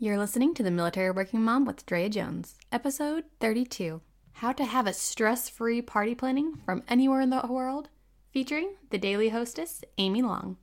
[0.00, 4.00] You're listening to The Military Working Mom with Drea Jones, episode 32
[4.34, 7.88] How to Have a Stress Free Party Planning from Anywhere in the World,
[8.30, 10.56] featuring the daily hostess, Amy Long.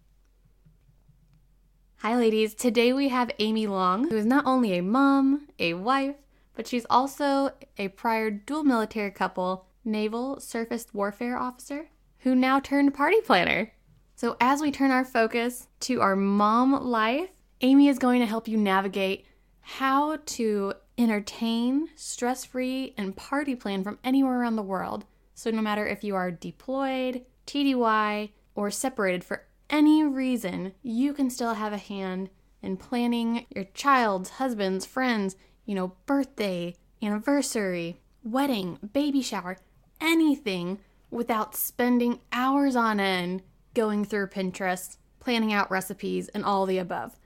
[1.98, 2.54] Hi, ladies.
[2.54, 6.15] Today we have Amy Long, who is not only a mom, a wife,
[6.54, 11.90] but she's also a prior dual military couple, naval surface warfare officer,
[12.20, 13.74] who now turned party planner.
[14.15, 17.34] So, as we turn our focus to our mom life,
[17.66, 19.26] Amy is going to help you navigate
[19.59, 25.04] how to entertain, stress free, and party plan from anywhere around the world.
[25.34, 31.32] So, no matter if you are deployed, TDY, or separated for any reason, you can
[31.32, 32.30] still have a hand
[32.62, 39.58] in planning your child's, husband's, friends, you know, birthday, anniversary, wedding, baby shower,
[40.00, 43.42] anything without spending hours on end
[43.73, 47.18] going through Pinterest, planning out recipes, and all the above.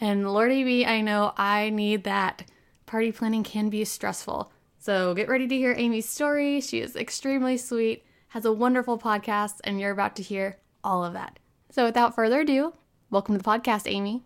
[0.00, 2.44] And Lordy be, I know I need that.
[2.86, 4.52] Party planning can be stressful.
[4.78, 6.60] So get ready to hear Amy's story.
[6.60, 11.14] She is extremely sweet, has a wonderful podcast, and you're about to hear all of
[11.14, 11.38] that.
[11.70, 12.72] So without further ado,
[13.10, 14.24] welcome to the podcast, Amy.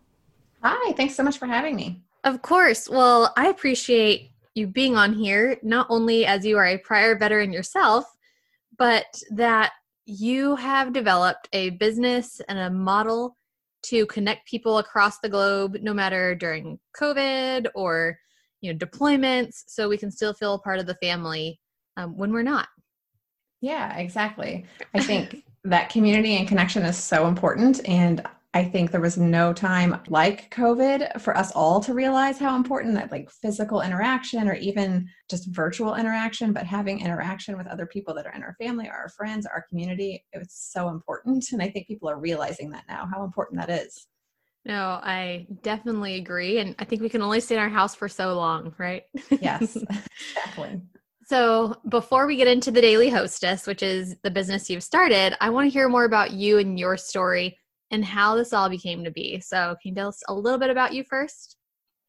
[0.62, 2.02] Hi, thanks so much for having me.
[2.24, 2.88] Of course.
[2.88, 7.52] Well, I appreciate you being on here, not only as you are a prior veteran
[7.52, 8.04] yourself,
[8.76, 9.72] but that
[10.04, 13.36] you have developed a business and a model
[13.84, 18.18] to connect people across the globe, no matter during COVID or
[18.60, 21.60] you know deployments, so we can still feel part of the family
[21.96, 22.68] um, when we're not.
[23.60, 24.64] Yeah, exactly.
[24.94, 28.22] I think that community and connection is so important, and
[28.54, 32.94] I think there was no time like COVID for us all to realize how important
[32.94, 38.12] that like physical interaction or even just virtual interaction, but having interaction with other people
[38.14, 41.50] that are in our family or our friends, our community, it was so important.
[41.52, 44.06] And I think people are realizing that now, how important that is.
[44.66, 46.58] No, I definitely agree.
[46.58, 49.04] And I think we can only stay in our house for so long, right?
[49.40, 49.76] Yes,
[50.36, 50.80] exactly.
[51.24, 55.50] So, before we get into the Daily Hostess, which is the business you've started, I
[55.50, 57.56] want to hear more about you and your story
[57.92, 59.38] and how this all became to be.
[59.40, 61.56] So, can you tell us a little bit about you first?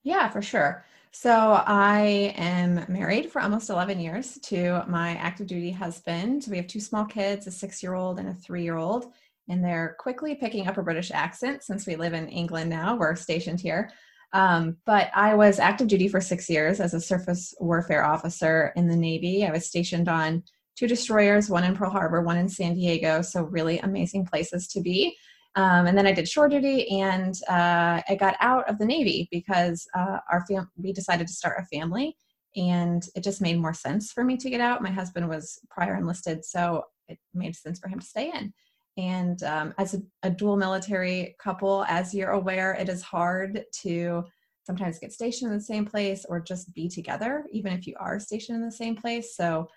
[0.04, 0.86] Yeah, for sure.
[1.12, 6.48] So, I am married for almost 11 years to my active duty husband.
[6.50, 9.14] We have two small kids, a six year old and a three year old,
[9.50, 12.96] and they're quickly picking up a British accent since we live in England now.
[12.96, 13.92] We're stationed here.
[14.32, 18.88] Um, but I was active duty for six years as a surface warfare officer in
[18.88, 19.46] the Navy.
[19.46, 20.42] I was stationed on
[20.76, 23.22] two destroyers, one in Pearl Harbor, one in San Diego.
[23.22, 25.16] So, really amazing places to be.
[25.56, 29.28] Um, and then I did shore duty, and uh, I got out of the Navy
[29.31, 32.18] because uh, our fam- we decided to start a family,
[32.56, 34.81] and it just made more sense for me to get out.
[34.81, 38.53] My husband was prior enlisted, so it made sense for him to stay in.
[38.97, 44.24] And um, as a, a dual military couple, as you're aware, it is hard to
[44.66, 48.20] sometimes get stationed in the same place or just be together, even if you are
[48.20, 49.35] stationed in the same place.
[49.35, 49.68] So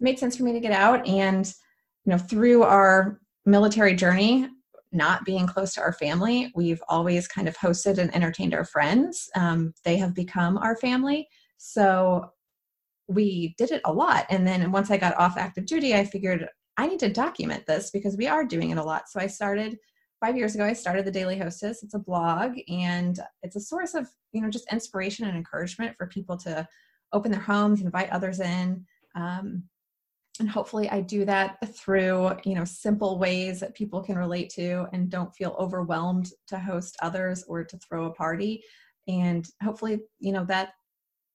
[0.00, 1.06] it made sense for me to get out.
[1.06, 1.46] And
[2.04, 4.48] you know, through our military journey,
[4.94, 9.28] not being close to our family, we've always kind of hosted and entertained our friends.
[9.34, 11.28] Um, they have become our family.
[11.56, 12.30] So
[13.08, 14.26] we did it a lot.
[14.30, 17.90] And then once I got off active duty, I figured I need to document this
[17.90, 19.08] because we are doing it a lot.
[19.08, 19.78] So I started
[20.20, 21.82] five years ago, I started the Daily Hostess.
[21.82, 26.06] It's a blog and it's a source of, you know, just inspiration and encouragement for
[26.06, 26.66] people to
[27.12, 28.84] open their homes, invite others in.
[29.14, 29.64] Um,
[30.40, 34.86] and hopefully i do that through you know simple ways that people can relate to
[34.92, 38.64] and don't feel overwhelmed to host others or to throw a party.
[39.06, 40.70] And hopefully you know that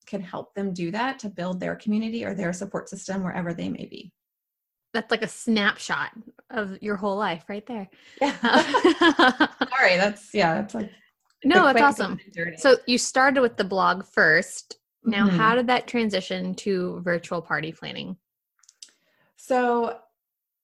[0.07, 3.69] can help them do that to build their community or their support system wherever they
[3.69, 4.11] may be.
[4.93, 6.11] That's like a snapshot
[6.49, 7.89] of your whole life right there.
[8.19, 8.35] Yeah.
[9.77, 10.91] Sorry that's yeah that's like
[11.43, 12.19] no that's awesome.
[12.57, 14.77] so you started with the blog first.
[15.03, 15.37] Now mm-hmm.
[15.37, 18.17] how did that transition to virtual party planning
[19.49, 19.97] so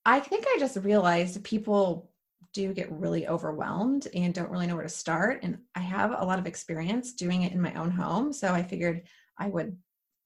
[0.05, 2.11] I think I just realized people
[2.53, 5.39] do get really overwhelmed and don't really know where to start.
[5.41, 8.31] And I have a lot of experience doing it in my own home.
[8.31, 9.01] So I figured
[9.39, 9.75] I would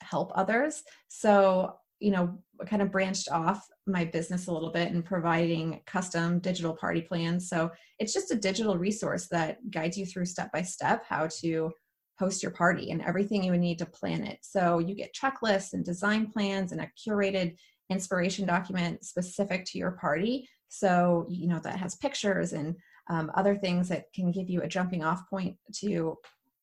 [0.02, 0.84] help others.
[1.08, 6.40] So, you know, kind of branched off my business a little bit and providing custom
[6.40, 7.48] digital party plans.
[7.48, 11.72] So it's just a digital resource that guides you through step by step how to
[12.20, 14.40] host your party and everything you would need to plan it.
[14.42, 17.56] So you get checklists and design plans and a curated
[17.90, 20.48] inspiration document specific to your party.
[20.68, 22.76] So, you know, that has pictures and
[23.10, 26.16] um, other things that can give you a jumping off point to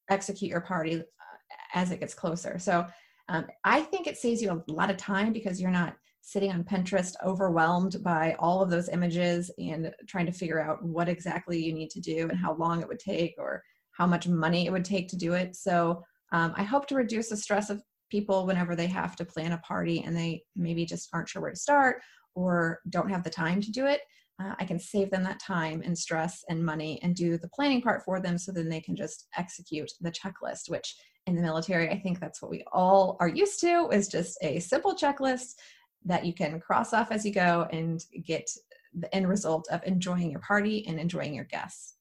[0.08, 1.02] execute your party uh,
[1.75, 2.58] as it gets closer.
[2.58, 2.87] So,
[3.28, 6.62] um, I think it saves you a lot of time because you're not sitting on
[6.62, 11.72] Pinterest overwhelmed by all of those images and trying to figure out what exactly you
[11.72, 14.84] need to do and how long it would take or how much money it would
[14.84, 15.56] take to do it.
[15.56, 19.53] So, Um, I hope to reduce the stress of people whenever they have to plan
[19.53, 22.03] a party and they maybe just aren't sure where to start
[22.35, 24.00] or don't have the time to do it.
[24.41, 27.81] Uh, I can save them that time and stress and money and do the planning
[27.81, 30.94] part for them so then they can just execute the checklist, which
[31.26, 34.61] in the military, I think that's what we all are used to is just a
[34.61, 35.55] simple checklist
[36.05, 38.49] that you can cross off as you go and get
[38.94, 41.94] the end result of enjoying your party and enjoying your guests.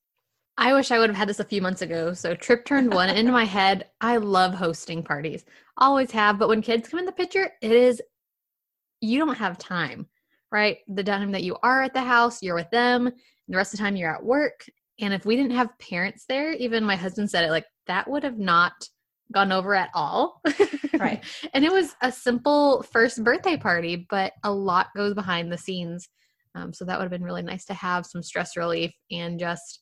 [0.58, 2.14] I wish I would have had this a few months ago.
[2.14, 3.90] So trip turned one into my head.
[4.00, 5.44] I love hosting parties.
[5.78, 8.02] Always have, but when kids come in the picture, it is
[9.02, 10.08] you don't have time,
[10.52, 10.78] right?
[10.88, 13.12] The time that you are at the house, you're with them.
[13.48, 14.66] The rest of the time you're at work.
[15.00, 18.24] And if we didn't have parents there, even my husband said it like that would
[18.24, 18.88] have not
[19.34, 20.42] gone over at all.
[20.98, 21.24] Right.
[21.54, 26.08] and it was a simple first birthday party, but a lot goes behind the scenes.
[26.56, 29.82] Um, so that would have been really nice to have some stress relief and just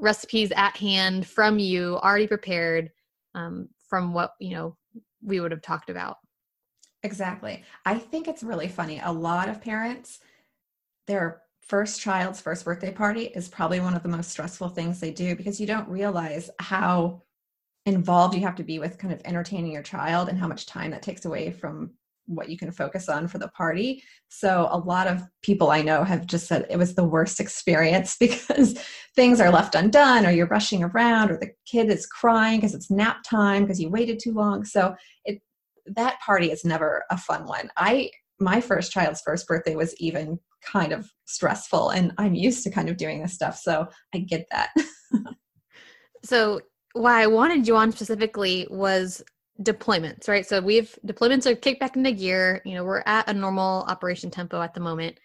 [0.00, 2.90] recipes at hand from you, already prepared
[3.34, 4.76] um, from what you know
[5.22, 6.16] we would have talked about.
[7.02, 7.62] Exactly.
[7.84, 9.00] I think it's really funny.
[9.04, 10.20] A lot of parents,
[11.06, 15.10] their first child's first birthday party is probably one of the most stressful things they
[15.10, 17.22] do because you don't realize how
[17.86, 20.90] involved you have to be with kind of entertaining your child and how much time
[20.90, 21.90] that takes away from
[22.28, 24.02] what you can focus on for the party.
[24.28, 28.16] So a lot of people I know have just said it was the worst experience
[28.18, 28.78] because
[29.16, 32.90] things are left undone or you're rushing around or the kid is crying because it's
[32.90, 34.64] nap time because you waited too long.
[34.64, 34.94] So
[35.24, 35.40] it
[35.86, 37.70] that party is never a fun one.
[37.76, 42.70] I my first child's first birthday was even kind of stressful and I'm used to
[42.70, 43.58] kind of doing this stuff.
[43.58, 44.70] So I get that.
[46.24, 46.60] so
[46.92, 49.22] why I wanted you on specifically was
[49.62, 50.46] deployments, right?
[50.46, 52.62] So we've deployments are kicked back into gear.
[52.64, 55.18] You know, we're at a normal operation tempo at the moment.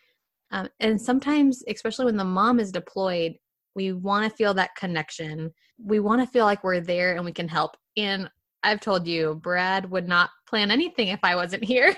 [0.52, 3.34] Um, and sometimes, especially when the mom is deployed,
[3.76, 5.52] we want to feel that connection.
[5.84, 7.76] We want to feel like we're there and we can help.
[7.98, 8.30] And
[8.64, 11.94] I've told you, Brad would not plan anything if I wasn't here.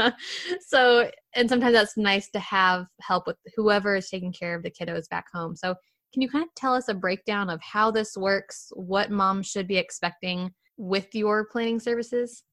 [0.60, 4.70] so, and sometimes that's nice to have help with whoever is taking care of the
[4.70, 5.54] kiddos back home.
[5.54, 5.74] So,
[6.14, 9.68] can you kind of tell us a breakdown of how this works, what moms should
[9.68, 12.44] be expecting with your planning services?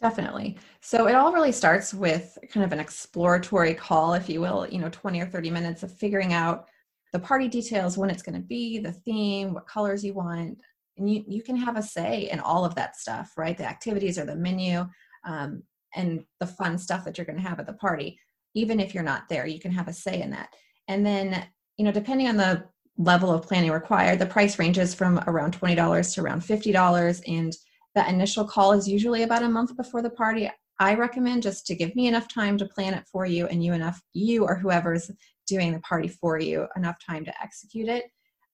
[0.00, 0.58] Definitely.
[0.80, 4.78] So it all really starts with kind of an exploratory call, if you will, you
[4.78, 6.68] know, 20 or 30 minutes of figuring out
[7.12, 10.58] the party details, when it's going to be, the theme, what colors you want.
[10.98, 13.56] And you, you can have a say in all of that stuff, right?
[13.56, 14.86] The activities or the menu
[15.24, 15.62] um,
[15.96, 18.18] and the fun stuff that you're going to have at the party.
[18.54, 20.54] Even if you're not there, you can have a say in that.
[20.86, 21.44] And then,
[21.76, 22.64] you know, depending on the
[22.98, 24.18] level of planning required.
[24.18, 27.52] The price ranges from around $20 to around $50, and
[27.94, 30.50] that initial call is usually about a month before the party.
[30.80, 33.72] I recommend just to give me enough time to plan it for you and you
[33.72, 35.10] enough you or whoever's
[35.46, 38.04] doing the party for you enough time to execute it.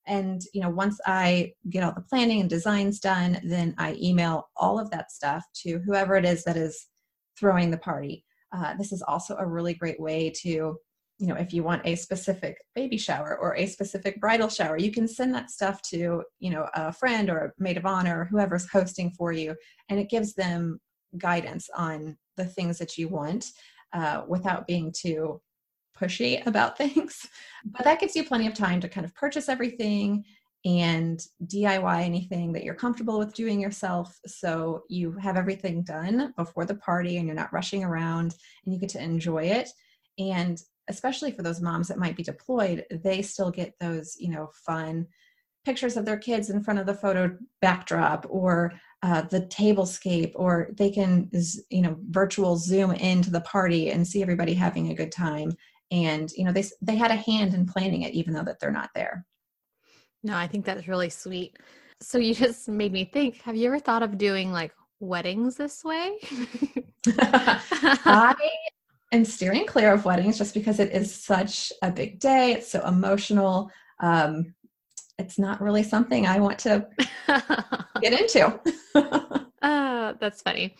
[0.07, 4.49] And you know, once I get all the planning and designs done, then I email
[4.57, 6.87] all of that stuff to whoever it is that is
[7.39, 8.25] throwing the party.
[8.53, 10.77] Uh, this is also a really great way to
[11.19, 14.91] you know if you want a specific baby shower or a specific bridal shower you
[14.91, 18.25] can send that stuff to you know a friend or a maid of honor or
[18.25, 19.55] whoever's hosting for you
[19.89, 20.81] and it gives them
[21.19, 23.47] guidance on the things that you want
[23.93, 25.41] uh, without being too
[25.99, 27.27] pushy about things
[27.65, 30.25] but that gives you plenty of time to kind of purchase everything
[30.67, 34.19] and DIY anything that you're comfortable with doing yourself.
[34.27, 38.81] So you have everything done before the party and you're not rushing around and you
[38.81, 39.69] get to enjoy it.
[40.19, 44.51] And especially for those moms that might be deployed, they still get those, you know,
[44.67, 45.07] fun
[45.65, 48.73] pictures of their kids in front of the photo backdrop or
[49.03, 51.31] uh, the tablescape, or they can,
[51.71, 55.53] you know, virtual zoom into the party and see everybody having a good time.
[55.91, 58.71] And you know, they they had a hand in planning it, even though that they're
[58.71, 59.27] not there.
[60.23, 61.59] No, I think that's really sweet.
[62.01, 63.43] So you just made me think.
[63.43, 66.19] Have you ever thought of doing like weddings this way?
[67.07, 68.35] I
[69.13, 72.53] and steering clear of weddings just because it is such a big day.
[72.53, 73.71] It's so emotional.
[74.01, 74.55] Um,
[75.19, 76.87] it's not really something I want to
[78.01, 78.61] get into.
[79.63, 80.75] uh, that's funny.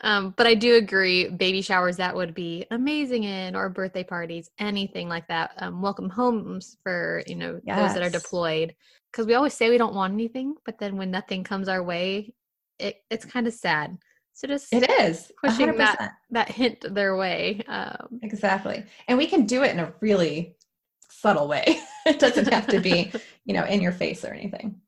[0.00, 4.48] Um, but I do agree, baby showers that would be amazing in, or birthday parties,
[4.58, 5.52] anything like that.
[5.58, 7.78] Um, welcome homes for you know yes.
[7.78, 8.74] those that are deployed,
[9.10, 12.32] because we always say we don't want anything, but then when nothing comes our way,
[12.78, 13.98] it, it's kind of sad.
[14.38, 15.78] So just it is pushing 100%.
[15.78, 17.60] that that hint their way.
[17.66, 20.54] Um, exactly, and we can do it in a really
[21.10, 21.80] subtle way.
[22.06, 23.10] it doesn't have to be,
[23.46, 24.80] you know, in your face or anything.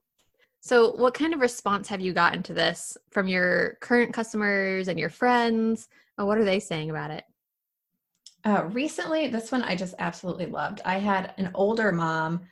[0.60, 5.00] So, what kind of response have you gotten to this from your current customers and
[5.00, 5.88] your friends?
[6.14, 7.24] What are they saying about it?
[8.44, 10.80] Uh, recently, this one I just absolutely loved.
[10.84, 12.42] I had an older mom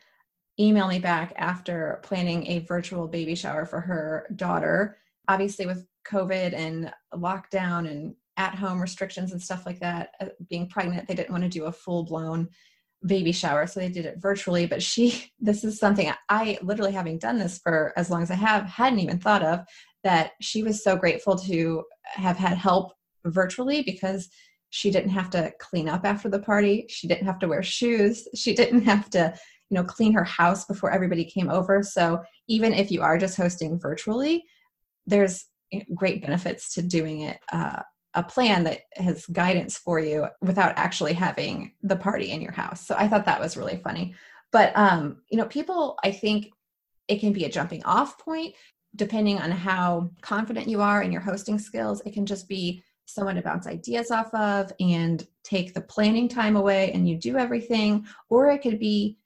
[0.58, 6.54] email me back after planning a virtual baby shower for her daughter obviously with COVID
[6.54, 11.32] and lockdown and at home restrictions and stuff like that, uh, being pregnant, they didn't
[11.32, 12.48] want to do a full blown
[13.06, 17.16] baby shower so they did it virtually but she this is something i literally having
[17.16, 19.60] done this for as long as i have hadn't even thought of
[20.02, 22.92] that she was so grateful to have had help
[23.24, 24.28] virtually because
[24.70, 26.84] she didn't have to clean up after the party.
[26.88, 28.28] She didn't have to wear shoes.
[28.34, 29.34] She didn't have to
[29.70, 31.82] you know clean her house before everybody came over.
[31.82, 34.44] So even if you are just hosting virtually
[35.06, 35.46] there's
[35.94, 37.82] great benefits to doing it uh,
[38.14, 42.86] a plan that has guidance for you without actually having the party in your house.
[42.86, 44.14] So I thought that was really funny.
[44.50, 46.50] But um, you know, people I think
[47.06, 48.54] it can be a jumping off point
[48.96, 52.02] depending on how confident you are in your hosting skills.
[52.04, 56.56] It can just be someone to bounce ideas off of and take the planning time
[56.56, 59.16] away and you do everything or it could be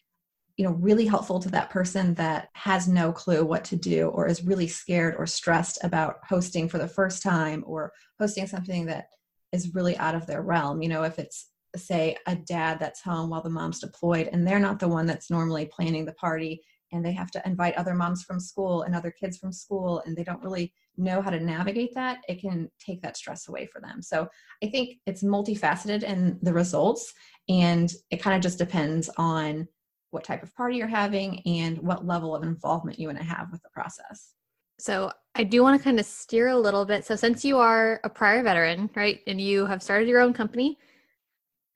[0.63, 4.29] you know really helpful to that person that has no clue what to do or
[4.29, 9.07] is really scared or stressed about hosting for the first time or hosting something that
[9.51, 10.81] is really out of their realm.
[10.81, 14.61] You know if it's say a dad that's home while the mom's deployed and they're
[14.61, 18.23] not the one that's normally planning the party and they have to invite other moms
[18.23, 21.93] from school and other kids from school and they don't really know how to navigate
[21.95, 24.01] that it can take that stress away for them.
[24.01, 24.29] So
[24.63, 27.13] i think it's multifaceted in the results
[27.49, 29.67] and it kind of just depends on
[30.13, 33.51] what type of party you're having, and what level of involvement you want to have
[33.51, 34.35] with the process.
[34.79, 37.05] So, I do want to kind of steer a little bit.
[37.05, 40.79] So, since you are a prior veteran, right, and you have started your own company,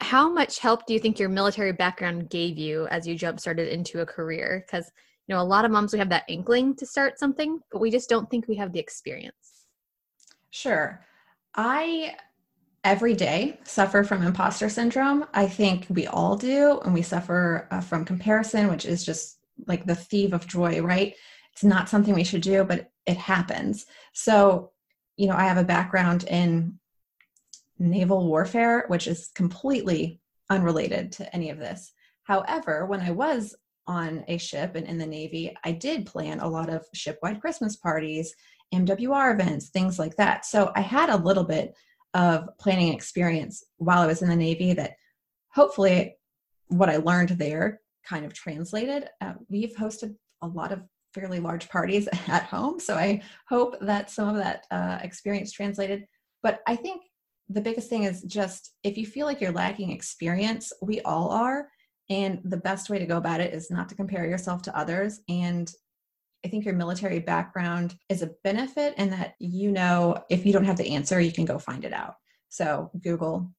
[0.00, 3.68] how much help do you think your military background gave you as you jump started
[3.68, 4.64] into a career?
[4.66, 4.90] Because,
[5.26, 7.90] you know, a lot of moms, we have that inkling to start something, but we
[7.90, 9.64] just don't think we have the experience.
[10.50, 11.04] Sure.
[11.54, 12.16] I
[12.86, 15.26] every day suffer from imposter syndrome.
[15.34, 19.84] I think we all do, and we suffer uh, from comparison, which is just like
[19.86, 21.12] the thief of joy, right?
[21.52, 23.86] It's not something we should do, but it happens.
[24.12, 24.70] So,
[25.16, 26.78] you know, I have a background in
[27.80, 31.92] naval warfare, which is completely unrelated to any of this.
[32.22, 33.56] However, when I was
[33.88, 37.74] on a ship and in the Navy, I did plan a lot of shipwide Christmas
[37.74, 38.32] parties,
[38.72, 40.46] MWR events, things like that.
[40.46, 41.74] So I had a little bit
[42.16, 44.94] of planning experience while I was in the Navy that
[45.54, 46.16] hopefully
[46.68, 49.08] what I learned there kind of translated.
[49.20, 50.82] Uh, we've hosted a lot of
[51.12, 56.06] fairly large parties at home, so I hope that some of that uh, experience translated.
[56.42, 57.02] But I think
[57.50, 61.68] the biggest thing is just if you feel like you're lacking experience, we all are.
[62.08, 65.20] And the best way to go about it is not to compare yourself to others
[65.28, 65.70] and
[66.44, 70.64] I think your military background is a benefit in that you know if you don't
[70.64, 72.14] have the answer, you can go find it out.
[72.48, 73.50] So, Google,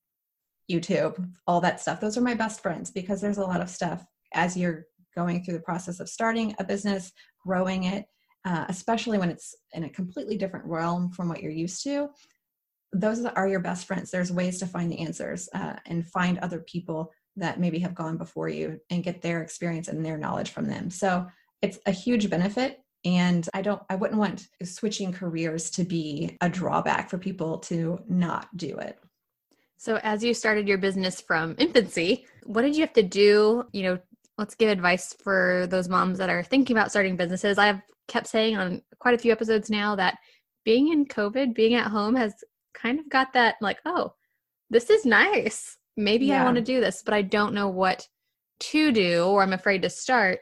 [0.72, 2.00] YouTube, all that stuff.
[2.00, 5.56] Those are my best friends because there's a lot of stuff as you're going through
[5.56, 7.12] the process of starting a business,
[7.46, 8.06] growing it,
[8.46, 12.10] uh, especially when it's in a completely different realm from what you're used to.
[12.94, 14.12] Those are your best friends.
[14.12, 18.18] There's ways to find the answers uh, and find other people that maybe have gone
[18.18, 20.90] before you and get their experience and their knowledge from them.
[20.90, 21.28] So,
[21.62, 26.50] it's a huge benefit and i don't i wouldn't want switching careers to be a
[26.50, 29.00] drawback for people to not do it.
[29.80, 33.66] So as you started your business from infancy what did you have to do?
[33.74, 34.00] You know
[34.38, 37.58] let's give advice for those moms that are thinking about starting businesses.
[37.58, 40.18] I have kept saying on quite a few episodes now that
[40.64, 42.34] being in covid being at home has
[42.74, 44.14] kind of got that like oh
[44.70, 45.78] this is nice.
[45.96, 46.42] Maybe yeah.
[46.42, 48.08] i want to do this but i don't know what
[48.60, 50.40] to do or i'm afraid to start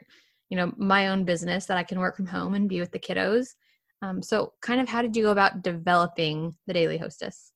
[0.48, 2.98] you know my own business that i can work from home and be with the
[2.98, 3.54] kiddos
[4.02, 7.52] um, so kind of how did you go about developing the daily hostess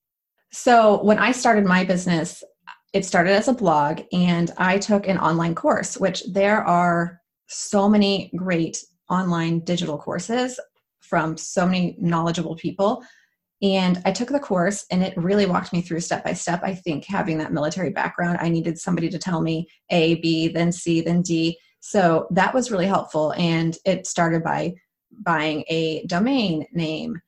[0.52, 2.42] so when i started my business
[2.92, 7.88] it started as a blog and i took an online course which there are so
[7.88, 8.78] many great
[9.08, 10.58] online digital courses
[11.00, 13.02] from so many knowledgeable people
[13.62, 16.62] and I took the course and it really walked me through step by step.
[16.62, 20.72] I think having that military background, I needed somebody to tell me A, B, then
[20.72, 21.58] C, then D.
[21.80, 23.32] So that was really helpful.
[23.32, 24.74] And it started by
[25.10, 27.20] buying a domain name,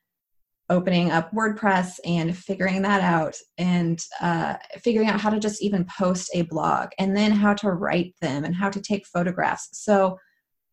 [0.70, 5.86] opening up WordPress and figuring that out, and uh, figuring out how to just even
[5.98, 9.68] post a blog, and then how to write them and how to take photographs.
[9.72, 10.18] So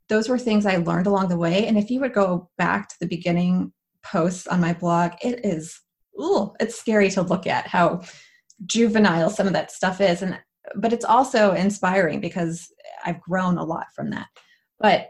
[0.08, 1.68] those were things I learned along the way.
[1.68, 3.72] And if you would go back to the beginning
[4.04, 5.80] posts on my blog, it is,
[6.20, 8.02] ooh, it's scary to look at how
[8.66, 10.22] juvenile some of that stuff is.
[10.22, 10.40] And
[10.76, 12.72] but it's also inspiring because
[13.06, 14.28] I've grown a lot from that.
[14.80, 15.10] But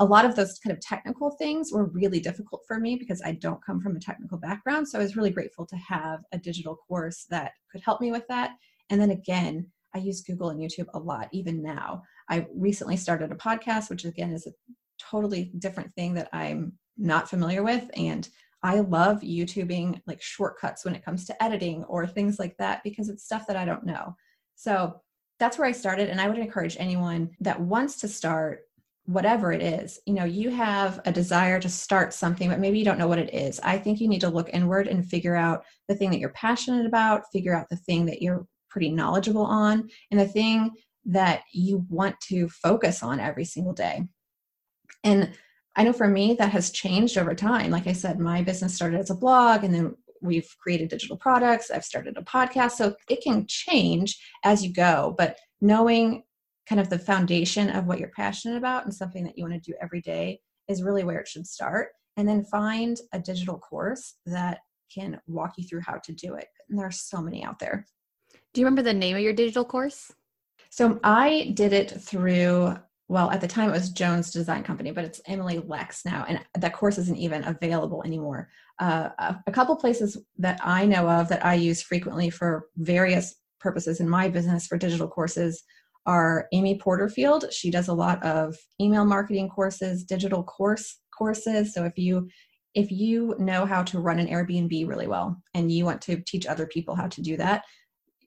[0.00, 3.32] a lot of those kind of technical things were really difficult for me because I
[3.32, 4.88] don't come from a technical background.
[4.88, 8.26] So I was really grateful to have a digital course that could help me with
[8.28, 8.52] that.
[8.90, 12.02] And then again, I use Google and YouTube a lot, even now.
[12.30, 14.52] I recently started a podcast, which again is a
[14.98, 17.90] totally different thing that I'm not familiar with.
[17.94, 18.28] And
[18.62, 23.08] I love YouTubing like shortcuts when it comes to editing or things like that because
[23.08, 24.14] it's stuff that I don't know.
[24.58, 25.00] So
[25.38, 26.10] that's where I started.
[26.10, 28.62] And I would encourage anyone that wants to start
[29.04, 30.00] whatever it is.
[30.04, 33.20] You know, you have a desire to start something, but maybe you don't know what
[33.20, 33.60] it is.
[33.60, 36.86] I think you need to look inward and figure out the thing that you're passionate
[36.86, 40.72] about, figure out the thing that you're pretty knowledgeable on, and the thing
[41.06, 44.02] that you want to focus on every single day.
[45.04, 45.30] And
[45.76, 47.70] I know for me, that has changed over time.
[47.70, 51.70] Like I said, my business started as a blog and then we've created digital products.
[51.70, 52.72] I've started a podcast.
[52.72, 56.22] So it can change as you go, but knowing
[56.68, 59.70] kind of the foundation of what you're passionate about and something that you want to
[59.70, 61.88] do every day is really where it should start.
[62.16, 64.58] And then find a digital course that
[64.92, 66.46] can walk you through how to do it.
[66.68, 67.86] And there are so many out there.
[68.52, 70.12] Do you remember the name of your digital course?
[70.70, 72.76] So I did it through
[73.08, 76.40] well, at the time it was Jones Design Company, but it's Emily Lex now, and
[76.58, 78.50] that course isn't even available anymore.
[78.78, 83.34] Uh, a, a couple places that I know of that I use frequently for various
[83.60, 85.62] purposes in my business for digital courses
[86.06, 87.52] are Amy Porterfield.
[87.52, 91.74] She does a lot of email marketing courses, digital course courses.
[91.74, 92.28] So if you
[92.74, 96.46] if you know how to run an Airbnb really well and you want to teach
[96.46, 97.64] other people how to do that,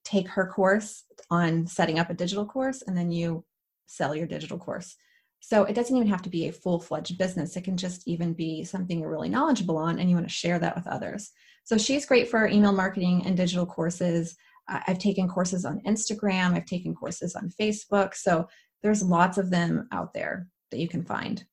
[0.04, 3.46] take her course on setting up a digital course and then you
[3.92, 4.96] sell your digital course.
[5.40, 7.58] So it doesn't even have to be a full fledged business.
[7.58, 10.60] It can just even be something you're really knowledgeable on and you want to share
[10.60, 11.32] that with others.
[11.64, 14.36] So she's great for email marketing and digital courses.
[14.68, 18.16] I've taken courses on Instagram, I've taken courses on Facebook.
[18.16, 18.48] So
[18.84, 21.44] there's lots of them out there that you can find.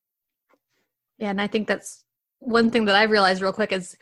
[1.19, 2.05] Yeah, and I think that's
[2.39, 3.97] one thing that I've realized real quick is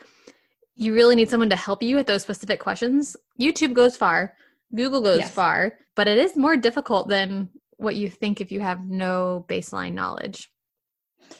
[0.75, 3.15] you really need someone to help you with those specific questions.
[3.41, 4.35] YouTube goes far,
[4.75, 5.31] Google goes yes.
[5.31, 9.93] far, but it is more difficult than what you think if you have no baseline
[9.93, 10.51] knowledge.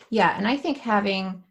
[0.09, 1.43] Yeah, and I think having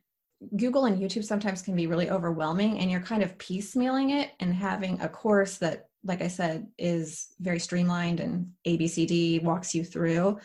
[0.57, 4.55] Google and YouTube sometimes can be really overwhelming and you're kind of piecemealing it and
[4.55, 10.39] having a course that like I said is very streamlined and ABCD walks you through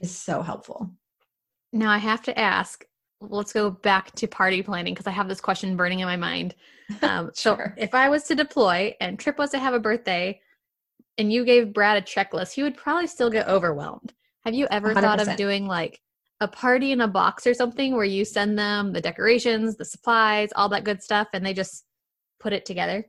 [0.00, 0.90] is so helpful.
[1.72, 2.84] Now I have to ask,
[3.20, 6.54] let's go back to party planning because I have this question burning in my mind.
[7.00, 7.74] Um, sure.
[7.78, 10.38] So if I was to deploy and Trip was to have a birthday,
[11.18, 14.12] and you gave Brad a checklist, he would probably still get overwhelmed.
[14.44, 15.00] Have you ever 100%.
[15.00, 16.00] thought of doing like
[16.40, 20.50] a party in a box or something where you send them the decorations, the supplies,
[20.56, 21.84] all that good stuff, and they just
[22.40, 23.06] put it together?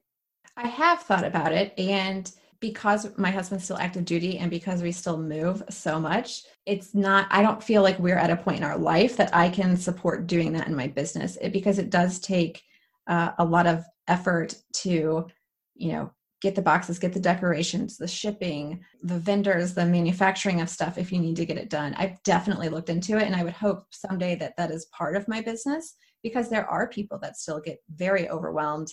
[0.56, 1.74] I have thought about it.
[1.78, 6.96] And because my husband's still active duty and because we still move so much, it's
[6.96, 9.76] not, I don't feel like we're at a point in our life that I can
[9.76, 12.64] support doing that in my business it, because it does take
[13.08, 15.28] uh, a lot of effort to,
[15.76, 16.12] you know,
[16.46, 21.12] get the boxes, get the decorations, the shipping, the vendors, the manufacturing of stuff if
[21.12, 21.96] you need to get it done.
[21.98, 25.28] I've definitely looked into it and I would hope someday that that is part of
[25.28, 28.90] my business because there are people that still get very overwhelmed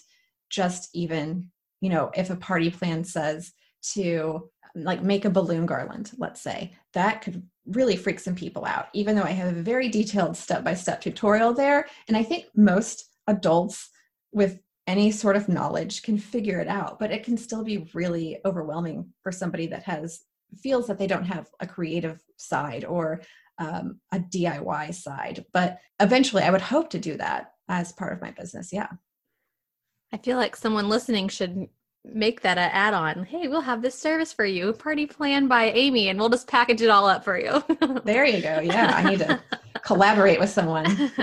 [0.48, 1.50] just even,
[1.82, 3.52] you know, if a party plan says
[3.92, 8.86] to like make a balloon garland, let's say, that could really freak some people out
[8.94, 13.90] even though I have a very detailed step-by-step tutorial there and I think most adults
[14.32, 14.58] with
[14.92, 19.10] any sort of knowledge can figure it out but it can still be really overwhelming
[19.22, 20.24] for somebody that has
[20.62, 23.22] feels that they don't have a creative side or
[23.58, 25.44] um, a diy side.
[25.52, 28.88] But eventually i would hope to do that as part of my business yeah.
[30.12, 31.68] I feel like someone listening should
[32.04, 33.24] make that an add-on.
[33.24, 34.74] Hey we'll have this service for you.
[34.74, 37.62] Party plan by amy and we'll just package it all up for you.
[38.04, 38.60] There you go.
[38.60, 39.40] Yeah i need to
[39.82, 41.10] collaborate with someone.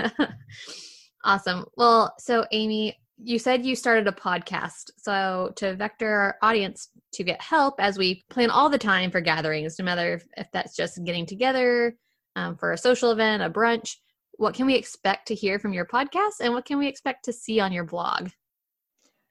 [1.22, 1.66] Awesome.
[1.76, 4.90] Well so amy you said you started a podcast.
[4.96, 9.20] So, to vector our audience to get help as we plan all the time for
[9.20, 11.96] gatherings, no matter if, if that's just getting together
[12.36, 13.96] um, for a social event, a brunch,
[14.32, 17.32] what can we expect to hear from your podcast and what can we expect to
[17.32, 18.30] see on your blog?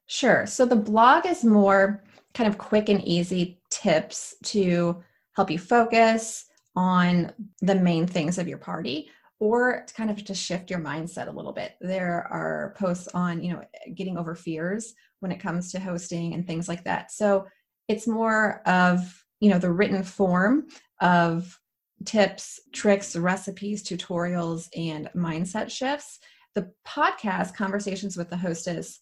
[0.07, 0.45] Sure.
[0.45, 5.03] So, the blog is more kind of quick and easy tips to
[5.35, 10.35] help you focus on the main things of your party or to kind of to
[10.35, 11.73] shift your mindset a little bit.
[11.79, 13.63] There are posts on, you know,
[13.95, 17.11] getting over fears when it comes to hosting and things like that.
[17.11, 17.47] So
[17.87, 20.67] it's more of, you know, the written form
[21.01, 21.57] of
[22.05, 26.19] tips, tricks, recipes, tutorials, and mindset shifts.
[26.55, 29.01] The podcast, Conversations with the Hostess,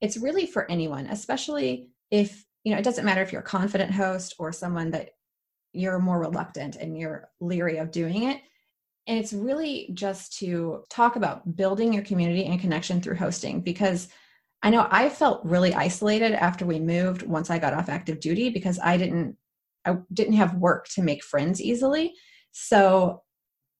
[0.00, 3.92] it's really for anyone, especially if, you know, it doesn't matter if you're a confident
[3.92, 5.10] host or someone that
[5.72, 8.40] you're more reluctant and you're leery of doing it
[9.08, 14.08] and it's really just to talk about building your community and connection through hosting because
[14.62, 18.50] I know I felt really isolated after we moved once I got off active duty
[18.50, 19.36] because I didn't
[19.84, 22.12] I didn't have work to make friends easily.
[22.52, 23.22] So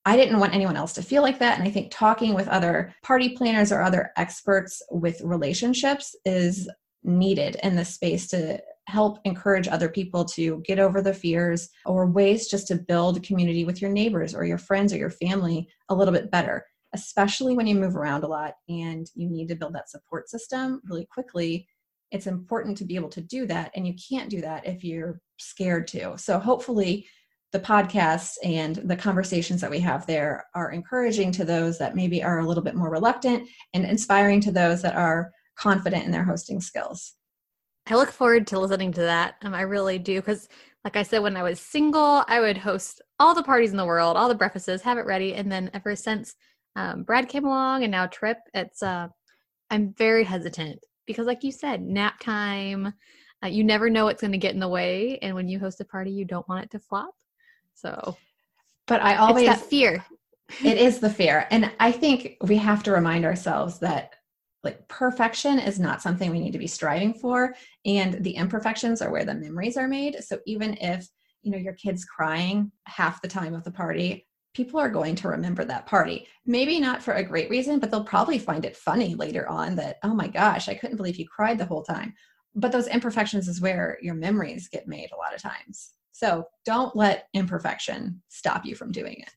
[0.06, 1.58] I didn't want anyone else to feel like that.
[1.58, 6.70] And I think talking with other party planners or other experts with relationships is
[7.02, 12.06] needed in this space to help encourage other people to get over the fears or
[12.06, 15.94] ways just to build community with your neighbors or your friends or your family a
[15.94, 19.74] little bit better, especially when you move around a lot and you need to build
[19.74, 21.68] that support system really quickly.
[22.10, 25.20] It's important to be able to do that, and you can't do that if you're
[25.36, 26.16] scared to.
[26.16, 27.06] So, hopefully,
[27.52, 32.22] the podcasts and the conversations that we have there are encouraging to those that maybe
[32.22, 36.24] are a little bit more reluctant and inspiring to those that are confident in their
[36.24, 37.17] hosting skills.
[37.90, 39.36] I look forward to listening to that.
[39.42, 40.20] Um, I really do.
[40.20, 40.48] Because,
[40.84, 43.86] like I said, when I was single, I would host all the parties in the
[43.86, 45.34] world, all the breakfasts, have it ready.
[45.34, 46.34] And then ever since
[46.76, 49.08] um, Brad came along and now Trip, it's, uh,
[49.70, 52.92] I'm very hesitant because, like you said, nap time,
[53.42, 55.18] uh, you never know what's going to get in the way.
[55.22, 57.14] And when you host a party, you don't want it to flop.
[57.74, 58.16] So,
[58.86, 60.04] but I always, it's that fear.
[60.64, 61.46] it is the fear.
[61.50, 64.14] And I think we have to remind ourselves that
[64.64, 69.10] like perfection is not something we need to be striving for and the imperfections are
[69.10, 70.22] where the memories are made.
[70.22, 71.08] So even if
[71.42, 75.28] you know your kids crying half the time of the party people are going to
[75.28, 76.26] remember that party.
[76.44, 79.98] Maybe not for a great reason but they'll probably find it funny later on that
[80.02, 82.14] oh my gosh i couldn't believe you cried the whole time.
[82.54, 85.92] But those imperfections is where your memories get made a lot of times.
[86.12, 89.30] So don't let imperfection stop you from doing it.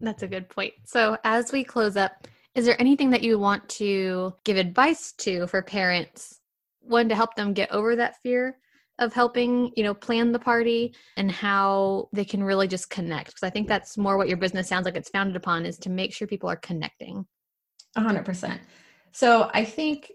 [0.00, 0.72] That's a good point.
[0.86, 5.46] So as we close up is there anything that you want to give advice to
[5.46, 6.40] for parents,
[6.80, 8.58] one to help them get over that fear
[8.98, 13.28] of helping, you know, plan the party and how they can really just connect?
[13.28, 15.90] Because I think that's more what your business sounds like it's founded upon is to
[15.90, 17.26] make sure people are connecting.
[17.96, 18.60] Hundred percent.
[19.12, 20.12] So I think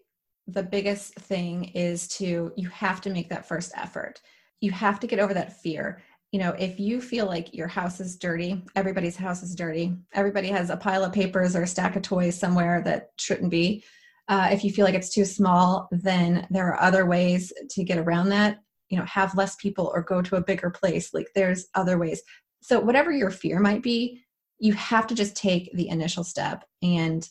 [0.48, 4.22] the biggest thing is to you have to make that first effort.
[4.62, 6.02] You have to get over that fear
[6.38, 10.50] you know, if you feel like your house is dirty, everybody's house is dirty, everybody
[10.50, 13.84] has a pile of papers or a stack of toys somewhere that shouldn't be.
[14.28, 17.98] Uh, if you feel like it's too small, then there are other ways to get
[17.98, 18.60] around that.
[18.90, 21.12] You know, have less people or go to a bigger place.
[21.12, 22.22] Like there's other ways.
[22.62, 24.22] So, whatever your fear might be,
[24.60, 26.66] you have to just take the initial step.
[26.84, 27.28] And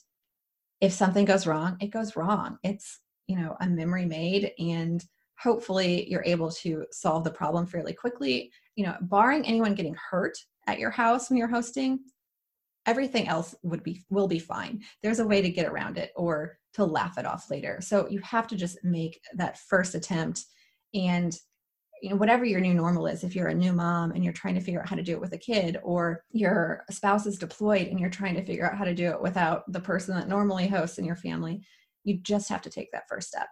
[0.80, 2.58] if something goes wrong, it goes wrong.
[2.64, 5.00] It's, you know, a memory made and
[5.38, 8.50] hopefully you're able to solve the problem fairly quickly.
[8.74, 12.00] You know barring anyone getting hurt at your house when you're hosting
[12.86, 14.82] everything else would be will be fine.
[15.02, 17.78] There's a way to get around it or to laugh it off later.
[17.80, 20.44] So you have to just make that first attempt
[20.94, 21.36] and
[22.02, 24.54] you know whatever your new normal is if you're a new mom and you're trying
[24.54, 27.86] to figure out how to do it with a kid or your spouse is deployed
[27.86, 30.68] and you're trying to figure out how to do it without the person that normally
[30.68, 31.62] hosts in your family
[32.04, 33.48] you just have to take that first step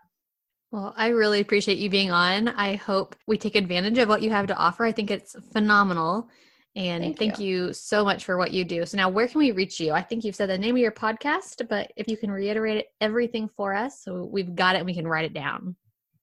[0.70, 2.48] well, I really appreciate you being on.
[2.48, 4.84] I hope we take advantage of what you have to offer.
[4.84, 6.28] I think it's phenomenal.
[6.76, 7.66] And thank, thank you.
[7.66, 7.72] you.
[7.72, 8.84] so much for what you do.
[8.84, 9.92] So now where can we reach you?
[9.92, 13.48] I think you've said the name of your podcast, but if you can reiterate everything
[13.56, 15.76] for us so we've got it and we can write it down.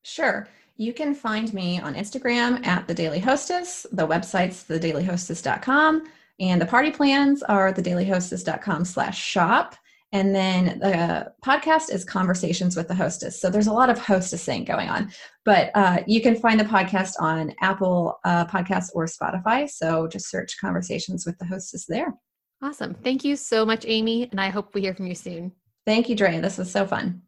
[0.03, 0.47] Sure.
[0.75, 3.85] You can find me on Instagram at the Daily Hostess.
[3.91, 6.07] The website's thedailyhostess.com
[6.39, 9.75] and the party plans are thedailyhostess.com slash shop.
[10.13, 13.39] And then the podcast is Conversations with the Hostess.
[13.39, 15.11] So there's a lot of hostessing going on.
[15.45, 19.69] But uh, you can find the podcast on Apple uh, Podcasts or Spotify.
[19.69, 22.13] So just search Conversations with the Hostess there.
[22.61, 22.93] Awesome.
[22.93, 24.29] Thank you so much, Amy.
[24.29, 25.53] And I hope we hear from you soon.
[25.85, 26.41] Thank you, Drea.
[26.41, 27.21] This was so fun.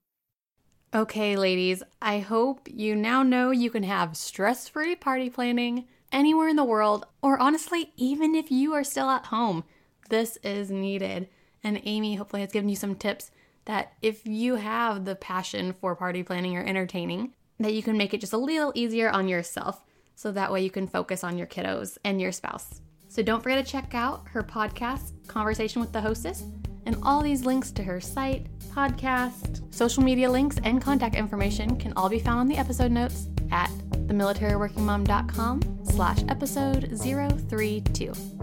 [0.93, 6.48] Okay, ladies, I hope you now know you can have stress free party planning anywhere
[6.50, 9.63] in the world, or honestly, even if you are still at home.
[10.10, 11.30] This is needed.
[11.63, 13.32] And Amy hopefully has given you some tips
[13.65, 18.13] that if you have the passion for party planning or entertaining, that you can make
[18.13, 19.84] it just a little easier on yourself.
[20.15, 22.82] So that way you can focus on your kiddos and your spouse.
[23.08, 26.43] So don't forget to check out her podcast, Conversation with the Hostess,
[26.86, 31.93] and all these links to her site, podcast, social media links, and contact information can
[31.95, 33.69] all be found on the episode notes at
[34.08, 38.42] themilitaryworkingmom.com slash episode 032.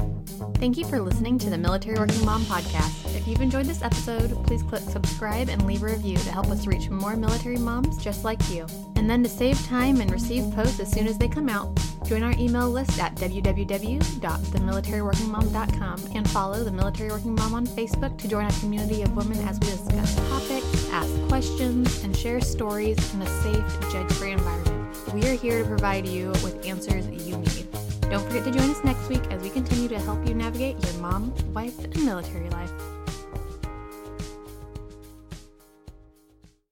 [0.54, 3.14] Thank you for listening to the Military Working Mom podcast.
[3.14, 6.66] If you've enjoyed this episode, please click subscribe and leave a review to help us
[6.66, 8.66] reach more military moms just like you.
[8.96, 12.22] And then to save time and receive posts as soon as they come out, join
[12.22, 18.44] our email list at www.themilitaryworkingmom.com and follow the Military Working Mom on Facebook to join
[18.44, 23.26] our community of women as we discuss topics, ask questions, and share stories in a
[23.42, 25.12] safe, judge-free environment.
[25.12, 27.66] We are here to provide you with answers you need.
[28.10, 31.00] Don't forget to join us next week as we continue to help you navigate your
[31.00, 32.72] mom, wife, and military life.